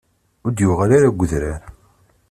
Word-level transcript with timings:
Ur 0.45 0.51
d-yuɣal 0.51 0.91
ara 0.97 1.09
seg 1.11 1.21
udrar. 1.23 1.61